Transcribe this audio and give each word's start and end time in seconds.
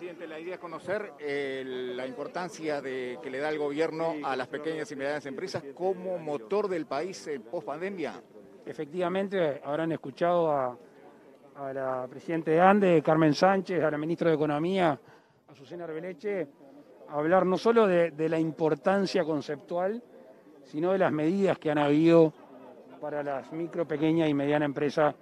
La 0.00 0.40
idea 0.40 0.54
es 0.54 0.60
conocer 0.60 1.12
la 1.20 2.06
importancia 2.06 2.80
que 2.80 3.28
le 3.30 3.38
da 3.38 3.50
el 3.50 3.58
gobierno 3.58 4.14
a 4.24 4.34
las 4.34 4.48
pequeñas 4.48 4.90
y 4.90 4.96
medianas 4.96 5.26
empresas 5.26 5.62
como 5.74 6.16
motor 6.16 6.68
del 6.68 6.86
país 6.86 7.26
en 7.26 7.42
post 7.42 7.66
pandemia. 7.66 8.14
Efectivamente, 8.64 9.60
habrán 9.62 9.92
escuchado 9.92 10.50
a, 10.50 10.74
la 11.74 12.06
presidenta 12.08 12.50
de 12.50 12.60
ANDE, 12.62 13.02
Carmen 13.02 13.34
Sánchez, 13.34 13.82
a 13.84 13.90
la 13.90 13.98
ministra 13.98 14.30
de 14.30 14.36
Economía, 14.36 14.98
a 15.46 15.54
Susana 15.54 15.84
Arbeleche, 15.84 16.48
hablar 17.10 17.44
no 17.44 17.58
solo 17.58 17.86
de, 17.86 18.12
de 18.12 18.28
la 18.30 18.38
importancia 18.38 19.22
conceptual, 19.22 20.02
sino 20.64 20.92
de 20.92 20.98
las 20.98 21.12
medidas 21.12 21.58
que 21.58 21.70
han 21.70 21.78
habido 21.78 22.32
para 23.02 23.22
las 23.22 23.52
micro, 23.52 23.86
pequeñas 23.86 24.30
y 24.30 24.34
medianas 24.34 24.64
empresas 24.64 25.14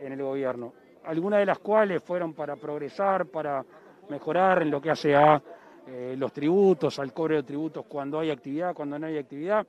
en 0.00 0.12
el 0.12 0.22
gobierno. 0.22 0.72
Algunas 1.06 1.40
de 1.40 1.46
las 1.46 1.58
cuales 1.58 2.00
fueron 2.00 2.32
para 2.32 2.54
progresar, 2.54 3.26
para 3.26 3.64
mejorar 4.10 4.62
en 4.62 4.70
lo 4.70 4.80
que 4.80 4.90
hace 4.90 5.14
a 5.14 5.40
eh, 5.86 6.14
los 6.18 6.32
tributos, 6.32 6.98
al 6.98 7.12
cobro 7.12 7.36
de 7.36 7.42
tributos 7.44 7.86
cuando 7.86 8.18
hay 8.18 8.30
actividad, 8.30 8.74
cuando 8.74 8.98
no 8.98 9.06
hay 9.06 9.16
actividad, 9.16 9.66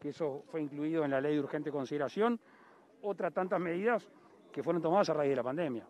que 0.00 0.10
eso 0.10 0.44
fue 0.50 0.62
incluido 0.62 1.04
en 1.04 1.10
la 1.10 1.20
ley 1.20 1.34
de 1.34 1.40
urgente 1.40 1.70
consideración. 1.70 2.38
Otras 3.02 3.34
tantas 3.34 3.60
medidas 3.60 4.08
que 4.50 4.62
fueron 4.62 4.80
tomadas 4.80 5.10
a 5.10 5.14
raíz 5.14 5.30
de 5.30 5.36
la 5.36 5.42
pandemia, 5.42 5.84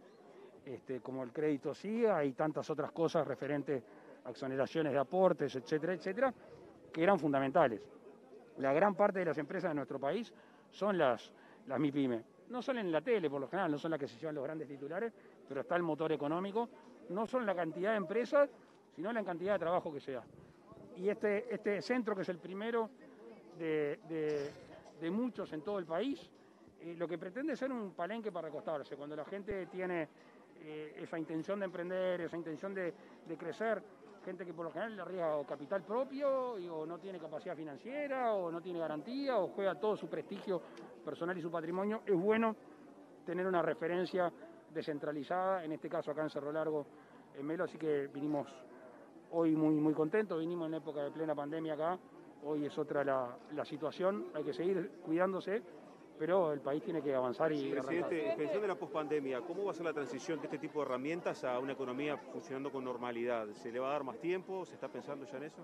este, 0.64 1.00
como 1.00 1.22
el 1.22 1.32
crédito 1.32 1.74
SIGA 1.74 2.24
y 2.24 2.32
tantas 2.32 2.68
otras 2.70 2.90
cosas 2.92 3.26
referentes 3.26 3.82
a 4.24 4.30
exoneraciones 4.30 4.92
de 4.92 4.98
aportes, 4.98 5.54
etcétera, 5.54 5.92
etcétera, 5.92 6.34
que 6.92 7.02
eran 7.02 7.18
fundamentales. 7.18 7.86
La 8.58 8.72
gran 8.72 8.94
parte 8.94 9.18
de 9.18 9.26
las 9.26 9.38
empresas 9.38 9.70
de 9.70 9.74
nuestro 9.74 9.98
país 9.98 10.32
son 10.70 10.96
las, 10.96 11.32
las 11.66 11.78
MIPYME. 11.78 12.22
No 12.48 12.62
son 12.62 12.78
en 12.78 12.92
la 12.92 13.00
tele, 13.00 13.28
por 13.28 13.40
lo 13.40 13.48
general, 13.48 13.70
no 13.70 13.78
son 13.78 13.90
las 13.90 14.00
que 14.00 14.08
se 14.08 14.18
llevan 14.18 14.34
los 14.34 14.44
grandes 14.44 14.68
titulares, 14.68 15.12
pero 15.48 15.62
está 15.62 15.76
el 15.76 15.82
motor 15.82 16.12
económico, 16.12 16.68
no 17.08 17.26
solo 17.26 17.42
en 17.42 17.46
la 17.46 17.54
cantidad 17.54 17.90
de 17.90 17.96
empresas, 17.96 18.50
sino 18.94 19.12
la 19.12 19.24
cantidad 19.24 19.54
de 19.54 19.58
trabajo 19.58 19.92
que 19.92 20.00
se. 20.00 20.18
Y 20.96 21.08
este, 21.08 21.52
este 21.52 21.80
centro, 21.82 22.14
que 22.14 22.22
es 22.22 22.28
el 22.28 22.38
primero 22.38 22.90
de, 23.58 24.50
muchos 25.10 25.52
en 25.52 25.62
todo 25.62 25.78
el 25.78 25.86
país, 25.86 26.30
eh, 26.80 26.94
lo 26.96 27.08
que 27.08 27.18
pretende 27.18 27.54
es 27.54 27.58
ser 27.58 27.72
un 27.72 27.92
palenque 27.92 28.30
para 28.30 28.48
acostarse. 28.48 28.96
Cuando 28.96 29.16
la 29.16 29.24
gente 29.24 29.66
tiene 29.66 30.08
eh, 30.60 30.94
esa 30.98 31.18
intención 31.18 31.58
de 31.58 31.66
emprender, 31.66 32.20
esa 32.20 32.36
intención 32.36 32.74
de, 32.74 32.92
de 33.26 33.36
crecer, 33.36 33.82
gente 34.24 34.46
que 34.46 34.54
por 34.54 34.66
lo 34.66 34.70
general 34.70 34.96
le 34.96 35.02
arriesga 35.02 35.44
capital 35.44 35.82
propio 35.82 36.52
o 36.52 36.86
no 36.86 36.98
tiene 36.98 37.18
capacidad 37.18 37.56
financiera 37.56 38.32
o 38.32 38.50
no 38.50 38.60
tiene 38.60 38.78
garantía 38.78 39.38
o 39.38 39.48
juega 39.48 39.74
todo 39.74 39.96
su 39.96 40.08
prestigio 40.08 40.62
personal 41.04 41.36
y 41.36 41.42
su 41.42 41.50
patrimonio, 41.50 42.02
es 42.06 42.14
bueno 42.14 42.54
tener 43.26 43.46
una 43.46 43.62
referencia 43.62 44.32
descentralizada, 44.72 45.64
en 45.64 45.72
este 45.72 45.88
caso 45.88 46.10
acá 46.10 46.22
en 46.22 46.30
Cerro 46.30 46.52
Largo, 46.52 46.86
en 47.38 47.46
Melo, 47.46 47.64
así 47.64 47.78
que 47.78 48.08
vinimos 48.08 48.48
hoy 49.30 49.56
muy, 49.56 49.74
muy 49.74 49.94
contentos, 49.94 50.38
vinimos 50.38 50.68
en 50.68 50.74
época 50.74 51.02
de 51.04 51.10
plena 51.10 51.34
pandemia 51.34 51.74
acá, 51.74 51.98
hoy 52.44 52.66
es 52.66 52.76
otra 52.78 53.04
la, 53.04 53.36
la 53.54 53.64
situación, 53.64 54.26
hay 54.34 54.44
que 54.44 54.52
seguir 54.52 54.90
cuidándose 55.04 55.62
pero 56.22 56.52
el 56.52 56.60
país 56.60 56.82
tiene 56.84 57.02
que 57.02 57.12
avanzar 57.12 57.52
y... 57.52 57.68
presidente, 57.70 58.34
pensando 58.36 58.62
en 58.62 58.68
la 58.68 58.76
pospandemia, 58.76 59.40
¿cómo 59.40 59.64
va 59.64 59.72
a 59.72 59.74
ser 59.74 59.86
la 59.86 59.92
transición 59.92 60.38
de 60.38 60.46
este 60.46 60.56
tipo 60.56 60.78
de 60.78 60.86
herramientas 60.86 61.42
a 61.42 61.58
una 61.58 61.72
economía 61.72 62.16
funcionando 62.16 62.70
con 62.70 62.84
normalidad? 62.84 63.48
¿Se 63.54 63.72
le 63.72 63.80
va 63.80 63.88
a 63.88 63.92
dar 63.94 64.04
más 64.04 64.18
tiempo? 64.18 64.64
¿Se 64.64 64.74
está 64.74 64.86
pensando 64.86 65.26
ya 65.26 65.36
en 65.38 65.42
eso? 65.42 65.62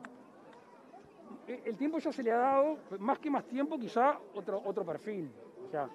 Eh, 1.46 1.62
el 1.64 1.76
tiempo 1.76 2.00
ya 2.00 2.10
se 2.10 2.24
le 2.24 2.32
ha 2.32 2.38
dado, 2.38 2.78
más 2.98 3.20
que 3.20 3.30
más 3.30 3.44
tiempo, 3.46 3.78
quizá 3.78 4.18
otro, 4.34 4.60
otro 4.64 4.84
perfil. 4.84 5.30
O 5.64 5.70
sea, 5.70 5.88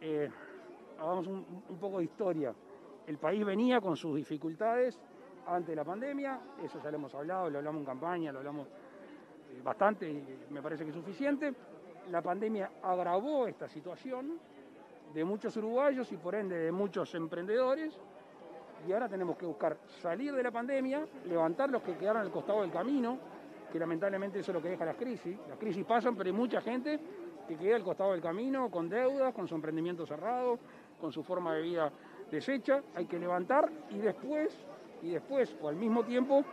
eh, 0.00 0.30
hagamos 1.00 1.26
un, 1.26 1.44
poco 1.80 1.98
de 1.98 2.04
historia. 2.04 2.54
El 3.06 3.18
país 3.18 3.44
venía 3.44 3.80
con 3.80 3.96
sus 3.96 4.16
dificultades 4.16 4.98
antes 5.46 5.68
de 5.68 5.76
la 5.76 5.84
pandemia, 5.84 6.40
eso 6.62 6.80
ya 6.82 6.90
lo 6.90 6.96
hemos 6.96 7.14
hablado, 7.14 7.48
lo 7.48 7.58
hablamos 7.58 7.80
en 7.80 7.86
campaña, 7.86 8.32
lo 8.32 8.38
hablamos 8.38 8.66
eh, 8.66 9.60
bastante 9.64 10.10
y 10.10 10.22
me 10.50 10.60
parece 10.60 10.84
que 10.84 10.90
es 10.90 10.96
suficiente 10.96 11.54
la 12.10 12.22
pandemia 12.22 12.70
agravó 12.82 13.46
esta 13.46 13.68
situación 13.68 14.38
de 15.12 15.24
muchos 15.24 15.56
uruguayos 15.56 16.10
y 16.12 16.16
por 16.16 16.34
ende 16.34 16.56
de 16.56 16.72
muchos 16.72 17.14
emprendedores 17.14 17.98
y 18.86 18.92
ahora 18.92 19.08
tenemos 19.08 19.36
que 19.36 19.46
buscar 19.46 19.76
salir 20.00 20.32
de 20.34 20.42
la 20.42 20.50
pandemia, 20.50 21.06
levantar 21.26 21.70
los 21.70 21.82
que 21.82 21.96
quedaron 21.96 22.22
al 22.22 22.30
costado 22.30 22.62
del 22.62 22.70
camino, 22.70 23.18
que 23.72 23.78
lamentablemente 23.78 24.38
eso 24.38 24.52
es 24.52 24.54
lo 24.54 24.62
que 24.62 24.70
deja 24.70 24.84
las 24.84 24.96
crisis. 24.96 25.36
Las 25.48 25.58
crisis 25.58 25.84
pasan, 25.84 26.14
pero 26.14 26.28
hay 26.28 26.36
mucha 26.36 26.60
gente 26.60 26.98
que 27.48 27.56
queda 27.56 27.76
al 27.76 27.82
costado 27.82 28.12
del 28.12 28.20
camino 28.20 28.70
con 28.70 28.88
deudas, 28.88 29.34
con 29.34 29.48
su 29.48 29.54
emprendimiento 29.54 30.06
cerrado, 30.06 30.58
con 31.00 31.10
su 31.10 31.24
forma 31.24 31.54
de 31.54 31.62
vida 31.62 31.90
deshecha. 32.30 32.82
Hay 32.94 33.06
que 33.06 33.18
levantar 33.18 33.70
y 33.90 33.98
después, 33.98 34.54
y 35.02 35.10
después, 35.10 35.56
o 35.62 35.68
al 35.68 35.76
mismo 35.76 36.04
tiempo, 36.04 36.44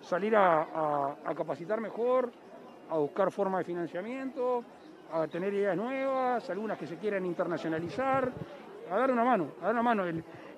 salir 0.00 0.34
a, 0.34 1.14
capacitar 1.36 1.80
mejor, 1.80 2.32
a 2.90 2.96
buscar 2.96 3.30
formas 3.30 3.60
de 3.60 3.64
financiamiento, 3.64 4.64
a 5.12 5.26
tener 5.26 5.52
ideas 5.52 5.76
nuevas, 5.76 6.48
algunas 6.48 6.78
que 6.78 6.86
se 6.86 6.96
quieran 6.96 7.26
internacionalizar, 7.26 8.32
a 8.90 8.96
dar 8.96 9.10
una 9.10 9.24
mano, 9.24 9.52
a 9.60 9.66
dar 9.66 9.74
una 9.74 9.82
mano. 9.82 10.04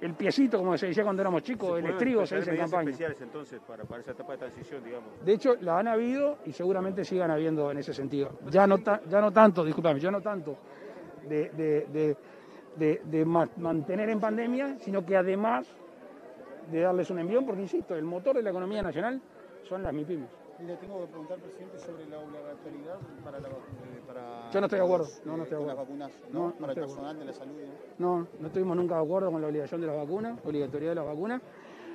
El 0.01 0.15
piecito, 0.15 0.59
como 0.59 0.77
se 0.79 0.87
decía 0.87 1.05
cuando 1.05 1.23
éramos 1.23 1.43
chicos, 1.43 1.79
el 1.79 1.87
estribo 1.87 2.25
se 2.25 2.37
dice 2.37 2.51
en 2.51 2.57
campaña. 2.57 2.91
especiales 2.91 3.21
entonces 3.21 3.61
para, 3.67 3.85
para, 3.85 4.01
esa 4.01 4.13
etapa 4.13 4.33
de 4.33 4.39
transición, 4.39 4.83
digamos? 4.83 5.09
De 5.25 5.33
hecho, 5.33 5.57
la 5.61 5.79
han 5.79 5.89
habido 5.89 6.39
y 6.47 6.53
seguramente 6.53 7.05
sigan 7.05 7.31
habiendo 7.31 7.71
en 7.71 7.79
ese 7.79 7.93
sentido. 7.93 8.39
Ya 8.51 8.67
no, 8.67 8.79
ya 8.79 9.21
no 9.21 9.31
tanto, 9.31 9.65
discúlpame, 9.65 10.01
ya 10.01 10.11
no 10.11 10.21
tanto 10.21 10.57
de, 11.29 11.51
de, 11.51 12.17
de, 12.77 13.03
de, 13.05 13.25
mantener 13.25 14.09
en 14.09 14.21
pandemia, 14.21 14.79
sino 14.79 15.05
que 15.05 15.17
además 15.17 15.67
de 16.71 16.81
darles 16.81 17.11
un 17.11 17.19
envión, 17.19 17.45
porque 17.45 17.63
insisto, 17.63 17.95
el 17.95 18.05
motor 18.05 18.37
de 18.37 18.43
la 18.43 18.51
economía 18.51 18.83
nacional 18.83 19.21
son 19.69 19.83
las 19.83 19.93
MIPIMES. 19.93 20.40
Le 20.67 20.77
tengo 20.77 21.01
que 21.01 21.07
preguntar, 21.07 21.39
presidente, 21.39 21.79
sobre 21.79 22.07
la 22.07 22.19
obligatoriedad 22.19 22.99
para 23.25 23.41
la 23.41 23.49
eh, 23.49 23.53
para 24.07 24.51
Yo 24.51 24.61
no 24.61 24.67
estoy 24.67 24.79
de 24.79 24.85
acuerdo, 24.85 25.07
no, 25.25 25.37
no 25.37 25.43
estoy 25.45 25.57
de 25.59 25.63
acuerdo. 25.63 25.67
Las 25.67 25.77
vacunas, 25.77 26.13
¿no? 26.33 26.53
para 26.61 26.73
el 26.73 26.79
personal 26.81 27.19
de 27.19 27.25
la 27.25 27.33
salud. 27.33 27.55
¿no? 27.99 28.27
no, 28.39 28.47
estuvimos 28.47 28.77
nunca 28.77 28.97
de 28.97 29.03
acuerdo 29.03 29.33
con 29.33 29.41
la 29.41 29.49
obligación 29.49 29.81
de 29.81 29.87
las 29.87 29.97
vacunas, 29.97 30.39
obligatoriedad 30.45 30.93
de 30.93 30.97
las 30.97 31.07
vacunas. 31.07 31.41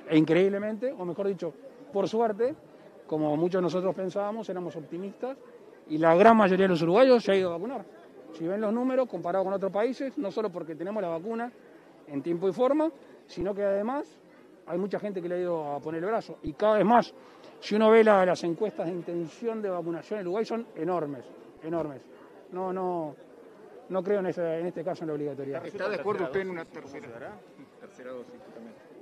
E 0.08 0.18
increíblemente, 0.18 0.92
o 0.92 1.04
mejor 1.04 1.28
dicho, 1.28 1.52
por 1.92 2.08
suerte, 2.08 2.56
como 3.06 3.36
muchos 3.36 3.58
de 3.58 3.62
nosotros 3.62 3.94
pensábamos, 3.94 4.48
éramos 4.48 4.74
optimistas 4.74 5.38
y 5.88 5.98
la 5.98 6.16
gran 6.16 6.36
mayoría 6.36 6.64
de 6.64 6.70
los 6.70 6.82
uruguayos 6.82 7.22
se 7.22 7.32
ha 7.32 7.36
ido 7.36 7.50
a 7.50 7.52
vacunar. 7.52 7.84
Si 8.32 8.46
ven 8.46 8.60
los 8.60 8.72
números 8.72 9.08
comparados 9.08 9.44
con 9.44 9.54
otros 9.54 9.70
países, 9.70 10.18
no 10.18 10.32
solo 10.32 10.50
porque 10.50 10.74
tenemos 10.74 11.00
la 11.00 11.08
vacuna 11.08 11.52
en 12.08 12.20
tiempo 12.20 12.48
y 12.48 12.52
forma, 12.52 12.90
sino 13.26 13.54
que 13.54 13.62
además 13.62 14.18
hay 14.66 14.78
mucha 14.78 14.98
gente 14.98 15.22
que 15.22 15.28
le 15.28 15.36
ha 15.36 15.38
ido 15.38 15.74
a 15.74 15.80
poner 15.80 16.02
el 16.02 16.10
brazo 16.10 16.38
y 16.42 16.52
cada 16.52 16.78
vez 16.78 16.84
más 16.84 17.14
si 17.60 17.74
uno 17.74 17.90
ve 17.90 18.04
las 18.04 18.42
encuestas 18.44 18.86
de 18.86 18.92
intención 18.92 19.62
de 19.62 19.70
vacunación 19.70 20.20
en 20.20 20.26
Uruguay 20.26 20.44
son 20.44 20.66
enormes, 20.76 21.24
enormes. 21.62 22.02
No, 22.52 22.72
no, 22.72 23.16
no 23.88 24.02
creo 24.02 24.20
en, 24.20 24.26
en 24.26 24.66
este 24.66 24.84
caso 24.84 25.04
en 25.04 25.08
la 25.08 25.14
obligatoriedad. 25.14 25.66
¿Está 25.66 25.88
de 25.88 25.96
acuerdo 25.96 26.24
usted 26.24 26.40
en 26.40 26.50
una 26.50 26.64
tercera, 26.64 27.38
dosis 27.88 28.34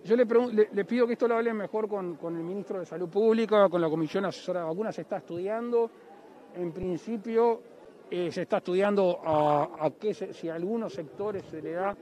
Yo 0.04 0.16
le, 0.16 0.68
le, 0.72 0.84
pido 0.84 1.06
que 1.06 1.14
esto 1.14 1.28
lo 1.28 1.36
hable 1.36 1.52
mejor 1.52 1.88
con, 1.88 2.18
el 2.22 2.44
ministro 2.44 2.78
de 2.78 2.86
Salud 2.86 3.08
Pública, 3.08 3.68
con 3.68 3.80
la 3.80 3.88
Comisión 3.88 4.24
Asesora 4.24 4.60
de 4.60 4.66
Vacunas. 4.66 4.94
Se 4.94 5.02
está 5.02 5.18
estudiando, 5.18 5.90
en 6.54 6.72
principio, 6.72 7.60
eh, 8.10 8.30
se 8.30 8.42
está 8.42 8.58
estudiando 8.58 9.20
a, 9.24 9.86
a 9.86 9.90
qué 9.90 10.14
si 10.14 10.48
a 10.48 10.54
algunos 10.54 10.92
sectores 10.92 11.44
se 11.50 11.60
le 11.60 11.72
da 11.72 11.96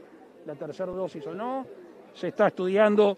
la 0.46 0.54
tercera 0.54 0.92
dosis 0.92 1.26
o 1.26 1.34
no. 1.34 1.66
Se 2.14 2.28
está 2.28 2.48
estudiando 2.48 3.16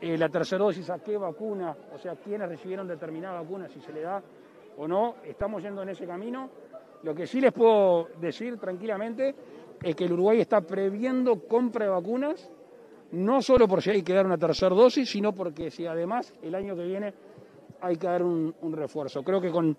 eh, 0.00 0.18
la 0.18 0.28
tercera 0.28 0.64
dosis 0.64 0.88
a 0.90 0.98
qué 0.98 1.16
vacuna, 1.16 1.76
o 1.94 1.98
sea, 1.98 2.16
quiénes 2.16 2.48
recibieron 2.48 2.86
determinada 2.86 3.40
vacuna, 3.40 3.68
si 3.68 3.80
se 3.80 3.92
le 3.92 4.02
da 4.02 4.22
o 4.76 4.88
no, 4.88 5.16
estamos 5.24 5.62
yendo 5.62 5.82
en 5.82 5.90
ese 5.90 6.06
camino. 6.06 6.50
Lo 7.02 7.14
que 7.14 7.26
sí 7.26 7.40
les 7.40 7.52
puedo 7.52 8.08
decir 8.20 8.58
tranquilamente 8.58 9.34
es 9.82 9.94
que 9.94 10.04
el 10.04 10.12
Uruguay 10.12 10.40
está 10.40 10.60
previendo 10.62 11.46
compra 11.46 11.84
de 11.84 11.90
vacunas, 11.90 12.50
no 13.12 13.42
solo 13.42 13.68
por 13.68 13.82
si 13.82 13.90
hay 13.90 14.02
que 14.02 14.14
dar 14.14 14.26
una 14.26 14.38
tercera 14.38 14.74
dosis, 14.74 15.08
sino 15.08 15.32
porque 15.32 15.70
si 15.70 15.86
además 15.86 16.32
el 16.42 16.54
año 16.54 16.74
que 16.74 16.84
viene 16.84 17.14
hay 17.80 17.96
que 17.96 18.06
dar 18.06 18.22
un, 18.22 18.54
un 18.62 18.72
refuerzo. 18.72 19.22
Creo 19.22 19.40
que 19.40 19.50
con 19.50 19.76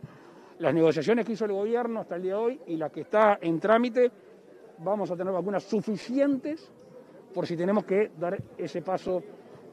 las 0.60 0.74
negociaciones 0.74 1.26
que 1.26 1.34
hizo 1.34 1.46
el 1.46 1.52
gobierno 1.52 2.02
hasta 2.02 2.16
el 2.16 2.22
día 2.22 2.34
de 2.34 2.40
hoy 2.40 2.62
y 2.68 2.78
la 2.78 2.90
que 2.90 3.02
está 3.02 3.40
en 3.42 3.60
trámite, 3.60 4.12
vamos 4.80 5.10
a 5.12 5.16
tener 5.16 5.34
vacunas 5.34 5.64
suficientes 5.64 6.72
por 7.34 7.46
si 7.46 7.58
tenemos 7.58 7.84
que 7.84 8.12
dar 8.18 8.42
ese 8.58 8.82
paso 8.82 9.22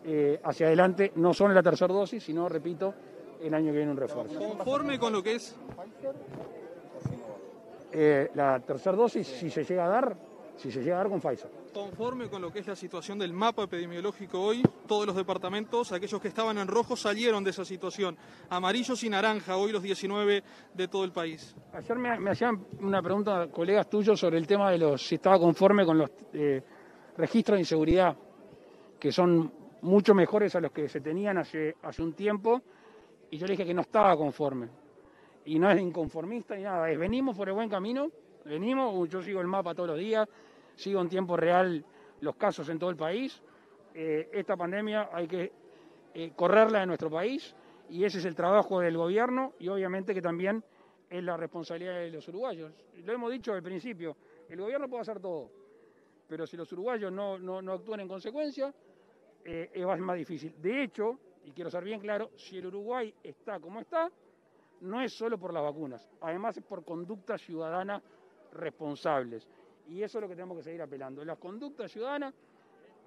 eh, 0.04 0.40
hacia 0.42 0.66
adelante, 0.66 1.12
no 1.16 1.32
son 1.32 1.50
en 1.50 1.54
la 1.54 1.62
tercera 1.62 1.92
dosis, 1.92 2.22
sino, 2.22 2.48
repito, 2.48 2.94
el 3.40 3.54
año 3.54 3.66
que 3.66 3.78
viene 3.78 3.92
un 3.92 3.96
refuerzo. 3.96 4.38
¿Conforme 4.38 4.98
con 4.98 5.12
lo 5.12 5.22
que 5.22 5.34
es? 5.36 5.56
Eh, 7.92 8.30
la 8.34 8.58
tercera 8.60 8.96
dosis, 8.96 9.26
si 9.26 9.50
se 9.50 9.64
llega 9.64 9.84
a 9.84 9.88
dar, 9.88 10.16
si 10.56 10.72
se 10.72 10.82
llega 10.82 10.96
a 10.96 10.98
dar 10.98 11.08
con 11.08 11.20
Pfizer. 11.20 11.50
Conforme 11.72 12.28
con 12.28 12.42
lo 12.42 12.52
que 12.52 12.60
es 12.60 12.66
la 12.66 12.76
situación 12.76 13.18
del 13.18 13.32
mapa 13.32 13.64
epidemiológico 13.64 14.40
hoy, 14.40 14.62
todos 14.86 15.06
los 15.06 15.14
departamentos, 15.14 15.92
aquellos 15.92 16.20
que 16.20 16.28
estaban 16.28 16.58
en 16.58 16.68
rojo, 16.68 16.96
salieron 16.96 17.44
de 17.44 17.50
esa 17.50 17.64
situación. 17.64 18.16
Amarillos 18.50 19.02
y 19.04 19.08
naranja, 19.08 19.56
hoy 19.56 19.72
los 19.72 19.82
19 19.82 20.42
de 20.74 20.88
todo 20.88 21.04
el 21.04 21.12
país. 21.12 21.54
Ayer 21.72 21.96
me, 21.96 22.30
hacían 22.30 22.64
una 22.80 23.02
pregunta 23.02 23.48
colegas 23.50 23.88
tuyos 23.88 24.18
sobre 24.18 24.38
el 24.38 24.46
tema 24.46 24.70
de 24.70 24.78
los 24.78 25.06
si 25.06 25.14
estaba 25.14 25.38
conforme 25.38 25.84
con 25.86 25.98
los 25.98 26.10
eh, 26.32 26.62
registros 27.16 27.56
de 27.56 27.60
inseguridad, 27.60 28.16
que 28.98 29.12
son 29.12 29.61
mucho 29.82 30.14
mejores 30.14 30.54
a 30.54 30.60
los 30.60 30.72
que 30.72 30.88
se 30.88 31.00
tenían 31.00 31.38
hace, 31.38 31.76
hace 31.82 32.02
un 32.02 32.14
tiempo, 32.14 32.62
y 33.30 33.38
yo 33.38 33.46
le 33.46 33.52
dije 33.52 33.64
que 33.64 33.74
no 33.74 33.82
estaba 33.82 34.16
conforme. 34.16 34.68
Y 35.44 35.58
no 35.58 35.70
es 35.70 35.80
inconformista 35.80 36.54
ni 36.56 36.62
nada, 36.62 36.90
es 36.90 36.98
venimos 36.98 37.36
por 37.36 37.48
el 37.48 37.54
buen 37.54 37.68
camino, 37.68 38.10
venimos, 38.44 39.08
yo 39.08 39.22
sigo 39.22 39.40
el 39.40 39.46
mapa 39.46 39.74
todos 39.74 39.90
los 39.90 39.98
días, 39.98 40.28
sigo 40.76 41.00
en 41.00 41.08
tiempo 41.08 41.36
real 41.36 41.84
los 42.20 42.36
casos 42.36 42.68
en 42.68 42.78
todo 42.78 42.90
el 42.90 42.96
país. 42.96 43.42
Eh, 43.94 44.30
esta 44.32 44.56
pandemia 44.56 45.10
hay 45.12 45.26
que 45.26 45.52
eh, 46.14 46.32
correrla 46.34 46.82
en 46.82 46.88
nuestro 46.88 47.10
país 47.10 47.54
y 47.90 48.04
ese 48.04 48.18
es 48.18 48.24
el 48.24 48.34
trabajo 48.34 48.80
del 48.80 48.96
gobierno 48.96 49.52
y 49.58 49.68
obviamente 49.68 50.14
que 50.14 50.22
también 50.22 50.62
es 51.10 51.22
la 51.22 51.36
responsabilidad 51.36 51.94
de 51.94 52.10
los 52.10 52.26
uruguayos. 52.28 52.72
Lo 53.04 53.12
hemos 53.12 53.30
dicho 53.30 53.52
al 53.52 53.62
principio, 53.62 54.16
el 54.48 54.60
gobierno 54.60 54.88
puede 54.88 55.02
hacer 55.02 55.20
todo, 55.20 55.50
pero 56.26 56.46
si 56.46 56.56
los 56.56 56.72
uruguayos 56.72 57.12
no, 57.12 57.38
no, 57.38 57.72
actúan 57.72 58.00
en 58.00 58.08
consecuencia, 58.08 58.72
eh, 59.44 59.70
es 59.72 59.98
más 60.00 60.16
difícil. 60.16 60.54
De 60.60 60.82
hecho, 60.82 61.18
y 61.44 61.52
quiero 61.52 61.70
ser 61.70 61.84
bien 61.84 62.00
claro, 62.00 62.30
si 62.36 62.58
el 62.58 62.66
Uruguay 62.66 63.12
está 63.22 63.58
como 63.60 63.80
está, 63.80 64.10
no 64.80 65.00
es 65.00 65.12
solo 65.12 65.38
por 65.38 65.52
las 65.52 65.62
vacunas, 65.62 66.08
además 66.20 66.56
es 66.56 66.64
por 66.64 66.84
conductas 66.84 67.40
ciudadanas 67.40 68.02
responsables. 68.52 69.48
Y 69.88 70.02
eso 70.02 70.18
es 70.18 70.22
lo 70.22 70.28
que 70.28 70.34
tenemos 70.34 70.56
que 70.56 70.62
seguir 70.62 70.82
apelando. 70.82 71.24
Las 71.24 71.38
conductas 71.38 71.90
ciudadanas, 71.90 72.34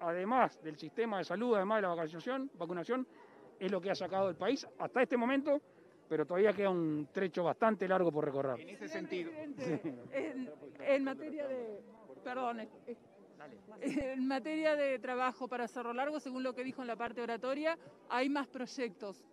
además 0.00 0.62
del 0.62 0.76
sistema 0.76 1.18
de 1.18 1.24
salud, 1.24 1.54
además 1.56 1.78
de 1.78 1.82
la 1.82 1.88
vacunación, 1.88 2.50
vacunación 2.58 3.06
es 3.58 3.70
lo 3.70 3.80
que 3.80 3.90
ha 3.90 3.94
sacado 3.94 4.28
el 4.28 4.36
país 4.36 4.66
hasta 4.78 5.02
este 5.02 5.16
momento, 5.16 5.60
pero 6.08 6.26
todavía 6.26 6.52
queda 6.52 6.70
un 6.70 7.08
trecho 7.12 7.42
bastante 7.42 7.88
largo 7.88 8.12
por 8.12 8.24
recorrer. 8.24 8.60
En 8.60 8.68
ese 8.68 8.88
sentido. 8.88 9.30
En, 9.32 11.04
materia 11.04 11.48
de. 11.48 11.80
Perdón. 12.22 12.68
En 13.80 14.26
materia 14.26 14.74
de 14.74 14.98
trabajo 14.98 15.48
para 15.48 15.68
Cerro 15.68 15.92
Largo, 15.92 16.18
según 16.20 16.42
lo 16.42 16.54
que 16.54 16.64
dijo 16.64 16.82
en 16.82 16.88
la 16.88 16.96
parte 16.96 17.22
oratoria, 17.22 17.78
hay 18.08 18.28
más 18.28 18.46
proyectos. 18.48 19.24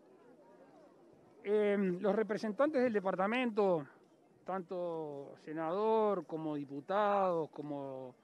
Eh, 1.44 1.78
los 2.00 2.16
representantes 2.16 2.82
del 2.82 2.94
departamento, 2.94 3.86
tanto 4.46 5.36
senador 5.44 6.26
como 6.26 6.56
diputados, 6.56 7.50
como 7.50 8.16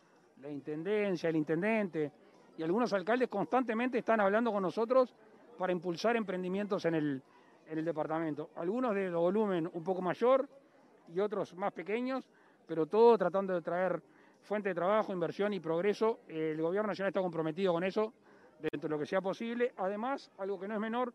la 0.42 0.50
intendencia, 0.50 1.30
el 1.30 1.36
intendente 1.36 2.12
y 2.58 2.64
algunos 2.64 2.92
alcaldes 2.94 3.30
constantemente 3.30 3.98
están 3.98 4.20
hablando 4.20 4.52
con 4.52 4.64
nosotros 4.64 5.16
para 5.58 5.72
impulsar 5.72 6.16
emprendimientos 6.16 6.86
en 6.86 6.96
el, 6.96 7.24
en 7.68 7.78
el 7.78 7.86
departamento. 7.86 8.50
Algunos 8.56 8.96
de 8.96 9.10
volumen 9.10 9.70
un 9.74 9.84
poco 9.84 10.02
mayor 10.02 10.48
y 11.14 11.20
otros 11.20 11.54
más 11.56 11.74
pequeños, 11.74 12.30
pero 12.68 12.86
todo 12.86 13.18
tratando 13.18 13.54
de 13.54 13.62
traer 13.62 14.02
fuente 14.42 14.70
de 14.70 14.76
trabajo, 14.76 15.14
inversión 15.14 15.54
y 15.54 15.60
progreso. 15.60 16.20
El 16.28 16.62
gobierno 16.62 16.88
nacional 16.88 17.10
está 17.10 17.22
comprometido 17.22 17.74
con 17.74 17.84
eso 17.84 18.14
dentro 18.60 18.88
de 18.88 18.90
lo 18.90 19.00
que 19.00 19.06
sea 19.06 19.22
posible. 19.22 19.74
Además, 19.78 20.32
algo 20.38 20.60
que 20.60 20.68
no 20.68 20.74
es 20.74 20.80
menor 20.80 21.14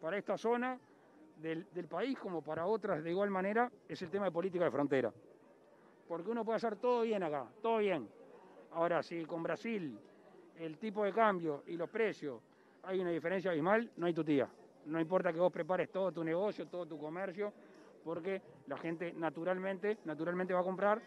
para 0.00 0.18
esta 0.18 0.36
zona, 0.36 0.78
del, 1.36 1.86
país 1.88 2.18
como 2.18 2.42
para 2.42 2.66
otras 2.66 3.02
de 3.02 3.10
igual 3.10 3.30
manera 3.30 3.70
es 3.88 4.00
el 4.02 4.10
tema 4.10 4.26
de 4.26 4.30
política 4.30 4.64
de 4.64 4.70
frontera. 4.70 5.12
Porque 6.08 6.30
uno 6.30 6.44
puede 6.44 6.56
hacer 6.56 6.76
todo 6.76 7.02
bien 7.02 7.22
acá, 7.22 7.46
todo 7.60 7.78
bien. 7.78 8.08
Ahora, 8.72 9.02
si 9.02 9.24
con 9.24 9.42
Brasil 9.42 9.98
el 10.58 10.78
tipo 10.78 11.04
de 11.04 11.12
cambio 11.12 11.62
y 11.66 11.76
los 11.76 11.90
precios 11.90 12.40
hay 12.84 13.00
una 13.00 13.10
diferencia 13.10 13.50
abismal, 13.50 13.90
no 13.96 14.06
hay 14.06 14.14
tu 14.14 14.24
tía. 14.24 14.48
No 14.86 15.00
importa 15.00 15.32
que 15.32 15.40
vos 15.40 15.52
prepares 15.52 15.90
todo 15.90 16.12
tu 16.12 16.22
negocio, 16.22 16.66
todo 16.66 16.86
tu 16.86 16.98
comercio, 16.98 17.52
porque 18.04 18.40
la 18.68 18.78
gente 18.78 19.12
naturalmente, 19.14 19.98
naturalmente 20.04 20.54
va 20.54 20.60
a 20.60 20.64
comprar 20.64 21.02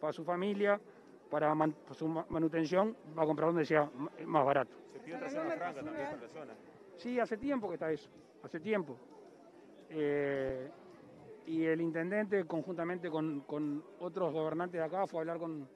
para 0.00 0.12
su 0.12 0.24
familia, 0.24 0.80
para, 1.30 1.54
su 1.92 2.08
manutención, 2.08 2.96
va 3.16 3.22
a 3.22 3.26
comprar 3.26 3.48
donde 3.48 3.64
sea 3.64 3.90
más 4.26 4.44
barato. 4.44 4.72
Sí, 6.96 7.18
hace 7.18 7.36
tiempo 7.36 7.68
que 7.68 7.74
está 7.74 7.90
eso, 7.90 8.08
hace 8.42 8.60
tiempo. 8.60 8.96
Eh, 9.90 10.68
y 11.46 11.64
el 11.64 11.80
intendente, 11.80 12.44
conjuntamente 12.44 13.08
con, 13.10 13.82
otros 14.00 14.32
gobernantes 14.32 14.80
de 14.80 14.84
acá, 14.84 15.06
fue 15.06 15.20
a 15.20 15.22
hablar 15.22 15.38
con, 15.38 15.66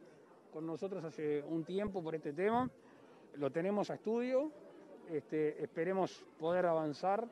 nosotros 0.61 1.03
hace 1.05 1.43
un 1.43 1.65
tiempo 1.65 2.03
por 2.03 2.15
este 2.15 2.33
tema. 2.33 2.69
Lo 3.37 3.51
tenemos 3.51 3.91
a 3.91 3.95
estudio, 3.95 4.51
este, 5.11 5.63
esperemos 5.63 6.25
poder 6.39 6.67
avanzar 6.67 7.27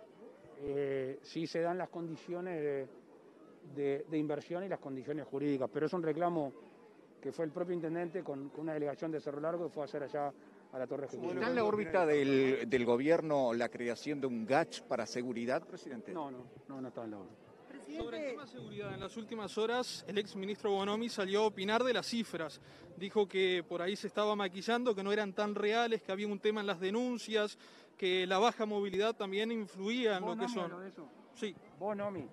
eh, 0.63 1.19
si 1.23 1.47
se 1.47 1.61
dan 1.61 1.77
las 1.77 1.91
condiciones 1.91 2.89
de, 3.75 4.05
inversión 4.13 4.65
y 4.65 4.69
las 4.69 4.79
condiciones 4.79 5.27
jurídicas. 5.27 5.69
Pero 5.73 5.87
es 5.87 5.93
un 5.93 6.03
reclamo 6.03 6.53
que 7.21 7.33
fue 7.33 7.45
el 7.45 7.51
propio 7.51 7.75
intendente 7.75 8.23
con, 8.23 8.51
una 8.57 8.75
delegación 8.75 9.11
de 9.11 9.21
Cerro 9.21 9.41
Largo 9.41 9.67
que 9.67 9.75
fue 9.75 9.83
a 9.83 9.87
hacer 9.87 10.03
allá 10.03 10.33
a 10.73 10.79
la 10.79 10.87
Torre 10.87 11.07
¿Está 11.07 11.49
en 11.49 11.55
la 11.55 11.65
órbita 11.65 12.07
del, 12.07 12.85
gobierno 12.85 13.53
la 13.53 13.69
creación 13.69 14.21
de 14.21 14.27
un 14.27 14.47
GACH 14.47 14.83
para 14.83 15.07
seguridad, 15.07 15.67
presidente? 15.67 16.13
No, 16.13 16.31
no, 16.31 16.45
no, 16.69 16.81
no 16.81 16.89
está 16.89 17.05
en 17.05 17.11
la 17.11 17.19
órbita. 17.19 17.51
Sobre 17.97 18.19
el 18.19 18.31
tema 18.31 18.47
seguridad, 18.47 18.95
en 18.95 19.01
las 19.01 19.17
últimas 19.17 19.59
horas 19.59 20.05
el 20.07 20.19
ex 20.19 20.37
ministro 20.37 20.71
Bonomi 20.71 21.09
salió 21.09 21.43
a 21.43 21.47
opinar 21.47 21.83
de 21.83 21.93
las 21.93 22.07
cifras. 22.07 22.61
Dijo 22.97 23.27
que 23.27 23.65
por 23.69 23.83
ahí 23.83 23.97
se 23.97 24.07
estaba 24.07 24.37
maquillando, 24.37 24.95
que 24.95 25.03
no 25.03 25.13
eran 25.13 25.33
tan 25.33 25.57
reales, 25.57 26.03
que 26.03 26.13
había 26.13 26.29
un 26.29 26.39
tema 26.39 26.61
en 26.61 26.69
las 26.69 26.79
denuncias, 26.79 27.59
que 27.97 28.27
la 28.27 28.39
baja 28.39 28.65
movilidad 28.65 29.17
también 29.17 29.51
influía 29.51 30.19
en 30.19 30.25
lo 30.25 30.37
que 30.37 30.49
son. 30.49 30.81
De 30.81 30.89
eso? 30.89 31.09
Sí. 31.35 31.55
Bonomi. 31.79 32.29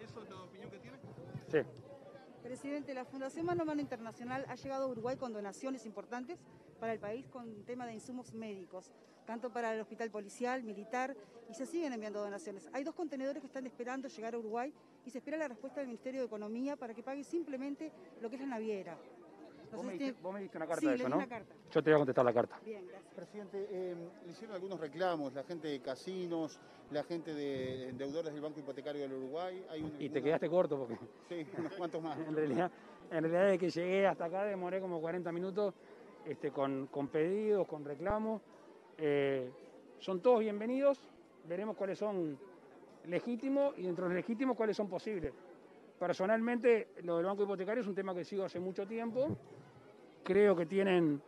¿Eso 0.00 0.22
es 0.22 0.30
la 0.30 0.42
opinión 0.42 0.70
que 0.70 0.78
tiene? 0.78 0.98
Sí. 1.50 1.83
Presidente, 2.54 2.94
la 2.94 3.04
Fundación 3.04 3.46
Mano 3.46 3.64
Mano 3.64 3.80
Internacional 3.80 4.46
ha 4.48 4.54
llegado 4.54 4.84
a 4.84 4.86
Uruguay 4.86 5.16
con 5.16 5.32
donaciones 5.32 5.84
importantes 5.86 6.38
para 6.78 6.92
el 6.92 7.00
país 7.00 7.26
con 7.26 7.64
tema 7.64 7.84
de 7.84 7.94
insumos 7.94 8.32
médicos, 8.32 8.92
tanto 9.26 9.52
para 9.52 9.74
el 9.74 9.80
hospital 9.80 10.08
policial, 10.12 10.62
militar, 10.62 11.16
y 11.50 11.54
se 11.54 11.66
siguen 11.66 11.92
enviando 11.92 12.20
donaciones. 12.20 12.68
Hay 12.72 12.84
dos 12.84 12.94
contenedores 12.94 13.40
que 13.40 13.48
están 13.48 13.66
esperando 13.66 14.06
llegar 14.06 14.36
a 14.36 14.38
Uruguay 14.38 14.72
y 15.04 15.10
se 15.10 15.18
espera 15.18 15.36
la 15.36 15.48
respuesta 15.48 15.80
del 15.80 15.88
Ministerio 15.88 16.20
de 16.20 16.28
Economía 16.28 16.76
para 16.76 16.94
que 16.94 17.02
pague 17.02 17.24
simplemente 17.24 17.90
lo 18.22 18.30
que 18.30 18.36
es 18.36 18.42
la 18.42 18.46
naviera. 18.46 18.96
Vos, 19.74 19.84
me 19.84 19.92
diste, 20.40 20.56
una 20.56 20.66
carta 20.66 20.88
de 20.88 20.94
eso, 20.94 21.08
¿no? 21.08 21.20
Yo 21.20 21.82
te 21.82 21.90
voy 21.90 21.94
a 21.94 21.98
contestar 21.98 22.24
la 22.24 22.32
carta. 22.32 22.60
Bien, 22.64 22.86
gracias. 22.86 23.14
Presidente, 23.14 23.66
eh, 23.70 23.96
le 24.24 24.32
hicieron 24.32 24.54
algunos 24.54 24.80
reclamos, 24.80 25.32
la 25.34 25.44
gente 25.44 25.68
de 25.68 25.80
casinos, 25.80 26.58
la 26.90 27.02
gente 27.04 27.34
de 27.34 27.92
deudores 27.92 28.32
del 28.32 28.42
Banco 28.42 28.60
Hipotecario 28.60 29.02
del 29.02 29.12
Uruguay. 29.12 29.64
y 29.98 30.08
te 30.08 30.22
quedaste 30.22 30.48
corto 30.48 30.78
porque... 30.78 30.98
Sí, 31.28 31.46
unos 31.58 31.72
cuantos 31.72 32.02
más. 32.02 32.18
en, 32.28 32.34
realidad, 32.34 32.70
en 33.10 33.22
realidad, 33.22 33.44
desde 33.44 33.58
que 33.58 33.70
llegué 33.70 34.06
hasta 34.06 34.26
acá 34.26 34.44
demoré 34.44 34.80
como 34.80 35.00
40 35.00 35.32
minutos 35.32 35.74
este, 36.24 36.50
con, 36.50 36.88
pedidos, 37.10 37.66
con 37.66 37.84
reclamos. 37.84 38.42
Eh, 38.98 39.50
son 39.98 40.20
todos 40.20 40.40
bienvenidos, 40.40 41.00
veremos 41.48 41.76
cuáles 41.76 41.98
son 41.98 42.38
legítimos 43.06 43.74
y 43.78 43.82
dentro 43.82 44.04
de 44.04 44.14
los 44.14 44.16
legítimos 44.16 44.56
cuáles 44.56 44.76
son 44.76 44.88
posibles. 44.88 45.32
Personalmente, 45.98 46.88
lo 47.02 47.16
del 47.16 47.26
banco 47.26 47.44
hipotecario 47.44 47.82
es 47.82 47.86
un 47.86 47.94
tema 47.94 48.14
que 48.14 48.24
sigo 48.24 48.44
hace 48.44 48.58
mucho 48.58 48.86
tiempo. 48.86 49.36
Creo 50.24 50.56
que 50.56 50.64
tienen 50.64 51.20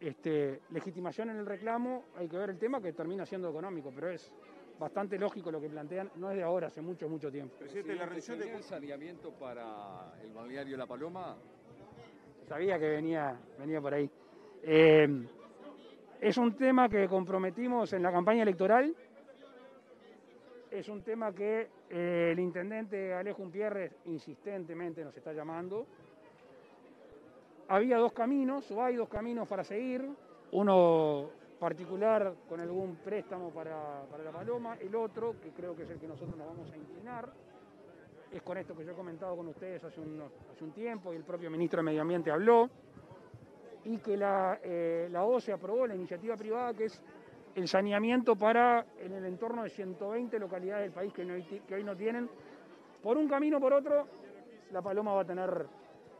este, 0.00 0.60
legitimación 0.70 1.30
en 1.30 1.38
el 1.38 1.46
reclamo, 1.46 2.04
hay 2.16 2.28
que 2.28 2.36
ver 2.36 2.50
el 2.50 2.58
tema 2.58 2.80
que 2.80 2.92
termina 2.92 3.26
siendo 3.26 3.50
económico, 3.50 3.90
pero 3.94 4.08
es 4.08 4.32
bastante 4.78 5.18
lógico 5.18 5.50
lo 5.50 5.60
que 5.60 5.68
plantean, 5.68 6.10
no 6.16 6.30
es 6.30 6.36
de 6.36 6.42
ahora, 6.42 6.68
hace 6.68 6.80
mucho, 6.80 7.08
mucho 7.08 7.30
tiempo. 7.30 7.56
Presidente, 7.58 7.94
la 7.96 8.06
revisión 8.06 8.38
de 8.38 8.62
saneamiento 8.62 9.32
para 9.32 10.12
el 10.22 10.32
balneario 10.32 10.76
La 10.76 10.86
Paloma. 10.86 11.36
Sabía 12.46 12.78
que 12.78 12.88
venía, 12.88 13.36
venía 13.58 13.80
por 13.80 13.94
ahí. 13.94 14.08
Eh, 14.62 15.26
es 16.20 16.36
un 16.36 16.54
tema 16.54 16.88
que 16.88 17.08
comprometimos 17.08 17.92
en 17.92 18.02
la 18.02 18.12
campaña 18.12 18.42
electoral. 18.42 18.94
Es 20.70 20.88
un 20.88 21.02
tema 21.02 21.32
que 21.32 21.68
eh, 21.90 22.30
el 22.32 22.38
intendente 22.38 23.12
Alejo 23.12 23.42
Umpierre 23.42 23.92
insistentemente 24.04 25.02
nos 25.02 25.16
está 25.16 25.32
llamando. 25.32 25.86
Había 27.68 27.98
dos 27.98 28.12
caminos, 28.12 28.70
o 28.70 28.82
hay 28.82 28.96
dos 28.96 29.08
caminos 29.08 29.48
para 29.48 29.64
seguir. 29.64 30.08
Uno 30.52 31.30
particular 31.58 32.34
con 32.48 32.60
algún 32.60 32.96
préstamo 32.96 33.50
para, 33.50 34.04
la 34.24 34.30
paloma, 34.30 34.76
el 34.80 34.94
otro, 34.94 35.36
que 35.40 35.50
creo 35.50 35.74
que 35.74 35.82
es 35.82 35.90
el 35.90 35.98
que 35.98 36.06
nosotros 36.06 36.36
nos 36.36 36.46
vamos 36.46 36.70
a 36.70 36.76
inclinar, 36.76 37.28
es 38.30 38.42
con 38.42 38.58
esto 38.58 38.76
que 38.76 38.84
yo 38.84 38.92
he 38.92 38.94
comentado 38.94 39.36
con 39.36 39.48
ustedes 39.48 39.82
hace, 39.82 40.00
hace 40.52 40.64
un 40.64 40.72
tiempo 40.72 41.12
y 41.12 41.16
el 41.16 41.24
propio 41.24 41.50
ministro 41.50 41.78
de 41.78 41.84
Medio 41.84 42.02
Ambiente 42.02 42.30
habló, 42.30 42.68
y 43.84 43.98
que 43.98 44.16
la, 44.16 44.58
eh, 44.62 45.08
la 45.10 45.24
OCE 45.24 45.52
aprobó 45.52 45.86
la 45.86 45.94
iniciativa 45.94 46.36
privada 46.36 46.74
que 46.74 46.86
es 46.86 47.02
el 47.54 47.68
saneamiento 47.68 48.36
para 48.36 48.84
en 48.98 49.12
el 49.12 49.24
entorno 49.24 49.62
de 49.62 49.70
120 49.70 50.38
localidades 50.38 50.84
del 50.84 50.92
país 50.92 51.12
que, 51.12 51.62
que 51.66 51.74
hoy 51.74 51.84
no 51.84 51.96
tienen. 51.96 52.28
Por 53.02 53.16
un 53.16 53.28
camino 53.28 53.58
o 53.58 53.60
por 53.60 53.72
otro, 53.72 54.06
la 54.72 54.82
paloma 54.82 55.14
va 55.14 55.22
a 55.22 55.24
tener 55.24 55.66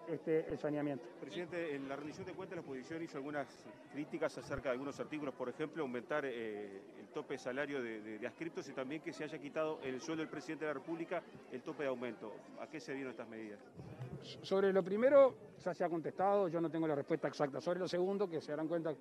este, 0.09 0.47
el 0.49 0.59
saneamiento. 0.59 1.05
Presidente, 1.21 1.75
en 1.75 1.89
la 1.89 1.97
rendición 1.97 2.27
de 2.27 2.33
cuentas 2.33 2.57
la 2.57 2.63
oposición 2.63 3.03
hizo 3.03 3.19
algunas 3.19 3.47
críticas 3.93 4.37
acerca 4.39 4.65
de 4.69 4.71
algunos 4.73 4.99
artículos, 5.01 5.35
por 5.35 5.49
ejemplo, 5.49 5.83
aumentar 5.83 6.25
eh, 6.25 6.81
el 7.01 7.07
tope 7.09 7.35
de 7.35 7.39
salario 7.39 7.83
de, 7.83 8.01
de, 8.19 8.27
ascriptos 8.27 8.69
y 8.69 8.73
también 8.73 9.03
que 9.03 9.13
se 9.13 9.25
haya 9.25 9.39
quitado 9.39 9.79
el 9.83 10.01
sueldo 10.01 10.23
del 10.23 10.31
presidente 10.31 10.65
de 10.65 10.71
la 10.71 10.75
República 10.75 11.23
el 11.53 11.63
tope 11.63 11.83
de 11.85 11.89
aumento. 11.89 12.33
¿A 12.61 12.67
qué 12.67 12.79
se 12.81 12.93
dieron 12.95 13.11
estas 13.11 13.29
medidas? 13.29 13.59
Sobre 14.43 14.73
lo 14.73 14.83
primero, 14.83 15.35
ya 15.65 15.75
se 15.75 15.85
ha 15.85 15.89
contestado, 15.89 16.49
yo 16.49 16.61
no 16.61 16.71
tengo 16.71 16.87
la 16.87 16.95
respuesta 16.95 17.29
exacta. 17.29 17.61
Sobre 17.61 17.81
lo 17.81 17.89
segundo, 17.89 18.29
que 18.29 18.41
se 18.41 18.53
darán 18.53 18.69
cuenta 18.69 18.95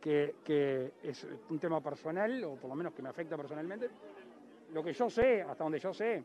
que, 0.00 0.36
que 0.44 0.92
es 1.02 1.26
un 1.48 1.58
tema 1.58 1.80
personal, 1.80 2.42
o 2.44 2.54
por 2.56 2.70
lo 2.70 2.74
menos 2.76 2.92
que 2.94 3.02
me 3.02 3.08
afecta 3.08 3.36
personalmente. 3.36 3.88
Lo 4.72 4.82
que 4.82 4.92
yo 4.92 5.10
sé, 5.10 5.42
hasta 5.42 5.64
donde 5.64 5.78
yo 5.78 5.92
sé, 5.92 6.22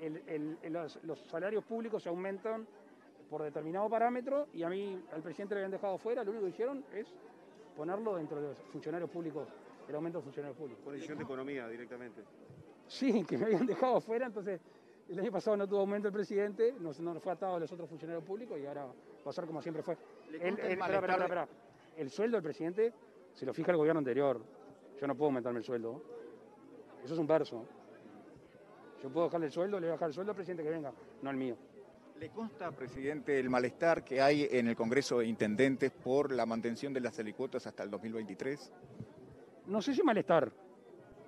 el- 0.00 0.22
el- 0.26 0.58
el- 0.62 0.72
los, 0.72 1.02
los 1.04 1.18
salarios 1.20 1.64
públicos 1.64 2.02
se 2.02 2.08
aumentan 2.08 2.66
por 3.30 3.42
determinado 3.42 3.88
parámetro 3.88 4.46
y 4.52 4.62
a 4.62 4.68
mí, 4.68 5.02
al 5.12 5.22
presidente 5.22 5.54
le 5.54 5.60
habían 5.62 5.70
dejado 5.72 5.98
fuera, 5.98 6.22
lo 6.24 6.30
único 6.30 6.44
que 6.46 6.50
hicieron 6.50 6.84
es 6.92 7.06
ponerlo 7.76 8.16
dentro 8.16 8.40
de 8.40 8.48
los 8.48 8.58
funcionarios 8.72 9.10
públicos, 9.10 9.48
el 9.88 9.94
aumento 9.94 10.18
de 10.18 10.24
funcionarios 10.24 10.56
públicos. 10.56 10.82
Por 10.84 10.92
decisión 10.94 11.18
de 11.18 11.24
economía 11.24 11.68
directamente. 11.68 12.22
Sí, 12.86 13.24
que 13.24 13.36
me 13.36 13.46
habían 13.46 13.66
dejado 13.66 14.00
fuera, 14.00 14.26
entonces 14.26 14.60
el 15.08 15.18
año 15.20 15.30
pasado 15.32 15.56
no 15.56 15.66
tuvo 15.68 15.80
aumento 15.80 16.08
el 16.08 16.14
presidente, 16.14 16.74
no, 16.80 16.92
no 17.00 17.20
fue 17.20 17.32
atado 17.32 17.56
a 17.56 17.60
los 17.60 17.70
otros 17.72 17.88
funcionarios 17.88 18.24
públicos 18.24 18.58
y 18.60 18.66
ahora 18.66 18.86
va 18.86 19.30
a 19.30 19.32
ser 19.32 19.46
como 19.46 19.60
siempre 19.60 19.82
fue. 19.82 19.96
¿Le 20.30 20.36
El, 20.38 20.42
el 20.42 20.48
el- 20.60 20.70
espera, 20.72 20.94
espera, 20.94 21.14
espera. 21.24 21.48
El 21.96 22.10
sueldo 22.10 22.36
del 22.36 22.42
presidente 22.44 22.92
se 23.32 23.46
lo 23.46 23.52
fija 23.54 23.70
el 23.72 23.76
gobierno 23.76 23.98
anterior. 23.98 24.40
Yo 25.00 25.06
no 25.06 25.14
puedo 25.14 25.26
aumentarme 25.28 25.58
el 25.58 25.64
sueldo. 25.64 26.00
Eso 27.04 27.14
es 27.14 27.20
un 27.20 27.26
verso. 27.26 27.64
Yo 29.02 29.10
puedo 29.10 29.26
bajarle 29.26 29.46
el 29.46 29.52
sueldo, 29.52 29.78
le 29.78 29.86
voy 29.86 29.90
a 29.90 29.94
bajar 29.94 30.08
el 30.08 30.14
sueldo 30.14 30.32
al 30.32 30.36
presidente 30.36 30.62
que 30.62 30.70
venga, 30.70 30.92
no 31.22 31.30
al 31.30 31.36
mío. 31.36 31.56
¿Le 32.18 32.30
consta, 32.30 32.72
presidente, 32.72 33.38
el 33.38 33.50
malestar 33.50 34.02
que 34.02 34.22
hay 34.22 34.48
en 34.50 34.68
el 34.68 34.76
Congreso 34.76 35.18
de 35.18 35.26
Intendentes 35.26 35.92
por 35.92 36.32
la 36.32 36.46
mantención 36.46 36.94
de 36.94 37.00
las 37.00 37.18
alicuotas 37.18 37.66
hasta 37.66 37.82
el 37.82 37.90
2023? 37.90 38.72
No 39.66 39.82
sé 39.82 39.94
si 39.94 40.02
malestar, 40.02 40.50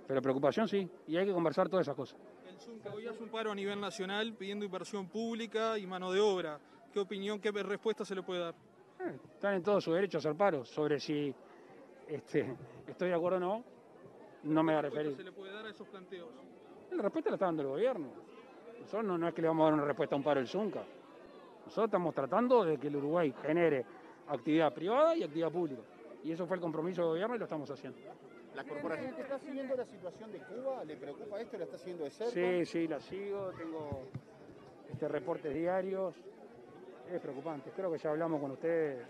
pero 0.07 0.23
preocupación 0.23 0.67
sí, 0.67 0.89
y 1.07 1.17
hay 1.19 1.27
que 1.27 1.33
conversar 1.33 1.69
todas 1.69 1.85
esas 1.85 1.95
cosas. 1.95 2.19
El 2.49 2.59
Zunca 2.59 2.91
hoy 2.95 3.07
hace 3.07 3.23
un 3.23 3.29
paro 3.29 3.53
a 3.53 3.55
nivel 3.55 3.79
nacional 3.79 4.33
pidiendo 4.33 4.65
inversión 4.65 5.09
pública 5.09 5.79
y 5.79 5.87
mano 5.87 6.11
de 6.11 6.21
obra. 6.21 6.59
¿Qué 6.91 7.01
opinión, 7.01 7.39
qué 7.39 7.51
respuesta 7.53 8.07
se 8.07 8.15
le 8.15 8.23
puede 8.23 8.41
dar? 8.41 8.55
Eh, 9.01 9.19
Están 9.35 9.55
en 9.55 9.63
todo 9.63 9.83
su 9.83 9.93
derecho 9.93 10.17
a 10.17 10.21
hacer 10.21 10.35
paros. 10.35 10.71
Sobre 10.71 10.99
si 10.99 11.35
este, 12.09 12.57
estoy 12.87 13.11
de 13.11 13.15
acuerdo 13.15 13.37
o 13.37 13.41
no, 13.41 13.65
no 14.45 14.63
me 14.63 14.73
voy 14.73 14.87
a 14.87 14.89
¿Qué 14.89 14.97
respuesta 14.97 15.17
se 15.19 15.25
le 15.25 15.33
puede 15.33 15.53
dar 15.53 15.67
a 15.67 15.71
esos 15.71 15.87
planteos? 15.87 16.31
La 16.93 17.03
respuesta 17.03 17.29
la 17.29 17.37
está 17.37 17.47
dando 17.47 17.63
el 17.63 17.69
gobierno. 17.69 18.38
Nosotros 18.89 19.07
no, 19.07 19.19
no 19.19 19.29
es 19.29 19.35
que 19.35 19.43
le 19.43 19.49
vamos 19.49 19.65
a 19.65 19.65
dar 19.67 19.75
una 19.75 19.85
respuesta 19.85 20.15
a 20.15 20.17
un 20.17 20.25
paro 20.25 20.41
del 20.41 20.49
Zunca. 20.49 20.83
Nosotros 21.67 21.89
estamos 21.89 22.15
tratando 22.15 22.65
de 22.65 22.79
que 22.79 22.87
el 22.87 22.97
Uruguay 22.97 23.35
genere 23.43 23.85
actividad 24.27 24.73
privada 24.73 25.15
y 25.15 25.23
actividad 25.23 25.53
pública. 25.53 25.83
Y 26.25 26.33
eso 26.33 26.47
fue 26.47 26.57
el 26.57 26.63
compromiso 26.63 27.03
del 27.03 27.11
gobierno 27.11 27.37
y 27.37 27.39
lo 27.39 27.45
estamos 27.45 27.71
haciendo. 27.71 27.99
La 28.57 28.65
corporación. 28.65 29.13
¿Presidente, 29.13 29.21
¿Está 29.21 29.39
siguiendo 29.39 29.77
la 29.77 29.85
situación 29.85 30.33
de 30.33 30.39
Cuba? 30.39 30.85
¿Le 30.85 30.97
preocupa 30.97 31.39
esto? 31.39 31.59
¿La 31.59 31.65
está 31.65 31.77
siguiendo 31.77 32.05
de 32.05 32.11
cerca? 32.11 32.33
Sí, 32.33 32.65
sí, 32.65 32.89
la 32.89 32.99
sigo, 32.99 33.53
tengo 33.59 34.05
este, 34.91 35.07
reportes 35.07 35.53
diarios. 35.53 36.15
Es 37.13 37.21
preocupante. 37.21 37.71
Creo 37.77 37.93
que 37.93 37.99
ya 37.99 38.09
hablamos 38.09 38.41
con 38.41 38.53
ustedes 38.53 39.07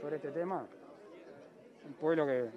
sobre 0.00 0.16
este 0.16 0.30
tema. 0.30 0.64
Un 1.84 1.94
pueblo 1.94 2.24
que 2.26 2.48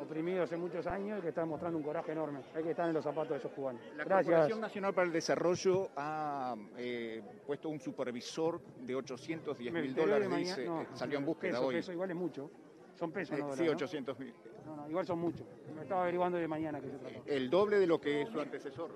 oprimido 0.00 0.42
hace 0.44 0.56
muchos 0.56 0.86
años 0.86 1.18
y 1.18 1.22
que 1.22 1.28
está 1.28 1.44
mostrando 1.44 1.78
un 1.78 1.84
coraje 1.84 2.12
enorme. 2.12 2.40
Hay 2.54 2.62
que 2.62 2.70
estar 2.70 2.86
en 2.88 2.94
los 2.94 3.04
zapatos 3.04 3.30
de 3.30 3.36
esos 3.38 3.52
cubanos. 3.52 3.82
La 3.96 4.04
Gracias. 4.04 4.26
Corporación 4.26 4.60
Nacional 4.60 4.94
para 4.94 5.06
el 5.06 5.12
Desarrollo 5.12 5.88
ha 5.96 6.54
eh, 6.76 7.22
puesto 7.46 7.68
un 7.68 7.80
supervisor 7.80 8.60
de 8.80 8.94
810 8.94 9.72
Me 9.72 9.82
mil 9.82 9.94
dólares, 9.94 10.28
mañana- 10.28 10.56
dice, 10.56 10.64
no, 10.66 10.82
eh, 10.82 10.86
salió 10.94 11.18
en 11.18 11.24
búsqueda 11.26 11.52
peso, 11.52 11.66
hoy. 11.66 11.74
peso, 11.76 11.92
igual 11.92 12.10
es 12.10 12.16
mucho. 12.16 12.50
Son 12.94 13.12
pesos, 13.12 13.36
Eh, 13.38 13.42
no 13.42 13.52
sí, 13.52 13.58
dólares, 13.64 13.74
800 13.82 14.18
mil. 14.18 14.34
¿no? 14.66 14.76
No, 14.76 14.82
no, 14.82 14.90
igual 14.90 15.06
son 15.06 15.18
muchos. 15.20 15.46
Me 15.74 15.82
estaba 15.82 16.02
averiguando 16.02 16.38
de 16.38 16.48
mañana 16.48 16.80
que 16.80 16.90
se 16.90 16.98
trató. 16.98 17.22
El 17.26 17.48
doble 17.50 17.78
de 17.78 17.86
lo 17.86 18.00
que 18.00 18.22
es 18.22 18.28
su 18.28 18.40
antecesor. 18.40 18.90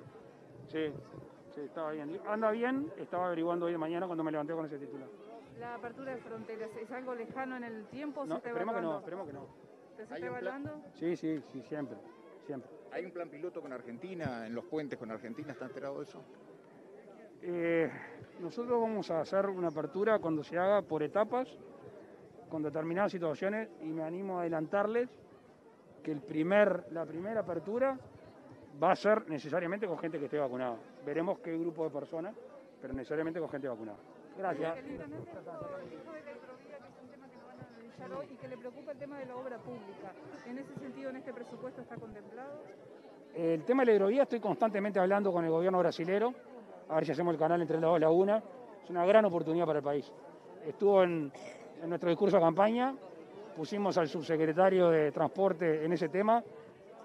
Sí, 0.68 0.92
sí, 1.54 1.60
estaba 1.60 1.92
bien. 1.92 2.18
Anda 2.26 2.50
bien, 2.50 2.90
estaba 2.98 3.26
averiguando 3.26 3.66
hoy 3.66 3.72
de 3.72 3.78
mañana 3.78 4.06
cuando 4.06 4.24
me 4.24 4.30
levanté 4.32 4.52
con 4.54 4.66
ese 4.66 4.78
titular. 4.78 5.08
La 5.60 5.74
apertura 5.76 6.14
de 6.14 6.20
fronteras, 6.20 6.70
¿es 6.80 6.90
algo 6.90 7.14
lejano 7.14 7.56
en 7.56 7.64
el 7.64 7.84
tiempo? 7.86 8.24
No, 8.24 8.40
¿Se 8.40 8.48
esperemos 8.48 8.74
que 8.74 8.80
no, 8.82 8.98
esperemos 8.98 9.26
que 9.26 9.32
no. 9.34 9.46
¿Se 9.96 10.02
está 10.02 10.14
Hay 10.14 10.22
un 10.22 10.28
plan- 10.30 10.42
evaluando? 10.62 10.88
Sí, 10.94 11.16
sí, 11.16 11.42
sí, 11.52 11.62
siempre, 11.62 11.96
siempre. 12.46 12.70
Hay 12.90 13.04
un 13.04 13.10
plan 13.10 13.28
piloto 13.28 13.60
con 13.60 13.72
Argentina, 13.72 14.46
en 14.46 14.54
los 14.54 14.64
puentes 14.64 14.98
con 14.98 15.10
Argentina, 15.10 15.52
¿está 15.52 15.64
enterado 15.66 15.98
de 15.98 16.04
eso? 16.04 16.22
Eh, 17.42 17.90
nosotros 18.40 18.80
vamos 18.80 19.10
a 19.10 19.20
hacer 19.20 19.46
una 19.46 19.68
apertura 19.68 20.18
cuando 20.18 20.44
se 20.44 20.58
haga 20.58 20.82
por 20.82 21.02
etapas, 21.02 21.48
con 22.48 22.62
determinadas 22.62 23.12
situaciones, 23.12 23.68
y 23.82 23.86
me 23.86 24.02
animo 24.02 24.38
a 24.38 24.42
adelantarles 24.42 25.08
que 26.02 26.12
el 26.12 26.20
primer, 26.20 26.84
la 26.92 27.06
primera 27.06 27.40
apertura 27.40 27.98
va 28.82 28.92
a 28.92 28.96
ser 28.96 29.28
necesariamente 29.28 29.86
con 29.86 29.98
gente 29.98 30.18
que 30.18 30.26
esté 30.26 30.38
vacunada. 30.38 30.76
Veremos 31.06 31.38
qué 31.38 31.56
grupo 31.56 31.84
de 31.84 31.90
personas, 31.90 32.34
pero 32.80 32.92
necesariamente 32.92 33.40
con 33.40 33.48
gente 33.48 33.68
vacunada. 33.68 33.98
Gracias. 34.36 34.76
Y 38.30 38.36
que 38.36 38.48
le 38.48 38.56
preocupa 38.56 38.92
el 38.92 38.98
tema 38.98 39.18
de 39.18 39.26
la 39.26 39.36
obra 39.36 39.58
pública. 39.58 40.12
En 40.46 40.58
ese 40.58 40.74
sentido, 40.74 41.10
¿en 41.10 41.16
este 41.16 41.32
presupuesto 41.32 41.82
está 41.82 41.96
contemplado? 41.96 42.62
El 43.34 43.64
tema 43.64 43.82
de 43.82 43.86
la 43.86 43.96
hidrovía 43.96 44.22
estoy 44.24 44.40
constantemente 44.40 44.98
hablando 44.98 45.32
con 45.32 45.44
el 45.44 45.50
gobierno 45.50 45.78
brasilero, 45.78 46.34
a 46.88 46.96
ver 46.96 47.06
si 47.06 47.12
hacemos 47.12 47.32
el 47.32 47.38
canal 47.38 47.62
entre 47.62 47.76
las 47.80 47.90
dos 47.90 48.00
lagunas. 48.00 48.42
Es 48.82 48.90
una 48.90 49.06
gran 49.06 49.24
oportunidad 49.24 49.66
para 49.66 49.78
el 49.78 49.84
país. 49.84 50.12
Estuvo 50.66 51.02
en, 51.02 51.32
en 51.82 51.88
nuestro 51.88 52.10
discurso 52.10 52.36
de 52.36 52.42
campaña, 52.42 52.94
pusimos 53.56 53.96
al 53.96 54.08
subsecretario 54.08 54.90
de 54.90 55.12
Transporte 55.12 55.84
en 55.84 55.92
ese 55.92 56.08
tema 56.08 56.42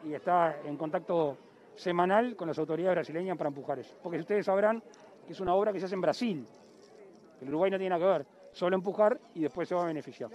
y 0.04 0.14
está 0.14 0.62
en 0.66 0.78
contacto 0.78 1.38
semanal 1.76 2.36
con 2.36 2.48
las 2.48 2.58
autoridades 2.58 2.96
brasileñas 2.96 3.38
para 3.38 3.50
empujar 3.50 3.80
eso. 3.80 3.96
Porque 4.02 4.20
ustedes 4.20 4.46
sabrán 4.46 4.82
que 5.26 5.34
es 5.34 5.40
una 5.40 5.54
obra 5.54 5.72
que 5.72 5.80
se 5.80 5.86
hace 5.86 5.96
en 5.96 6.02
Brasil, 6.02 6.46
el 7.42 7.50
Uruguay 7.50 7.70
no 7.70 7.78
tiene 7.78 7.90
nada 7.90 8.02
que 8.02 8.18
ver, 8.18 8.26
solo 8.52 8.76
empujar 8.76 9.20
y 9.36 9.42
después 9.42 9.70
se 9.70 9.76
va 9.76 9.84
a 9.84 9.86
beneficiar. 9.86 10.32